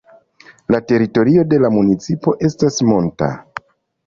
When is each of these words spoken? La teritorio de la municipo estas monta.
La 0.75 0.79
teritorio 0.91 1.43
de 1.51 1.59
la 1.65 1.71
municipo 1.75 2.35
estas 2.51 2.81
monta. 2.89 3.31